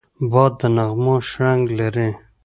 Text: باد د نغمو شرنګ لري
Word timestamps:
باد 0.31 0.53
د 0.59 0.61
نغمو 0.75 1.15
شرنګ 1.29 1.61
لري 1.79 2.09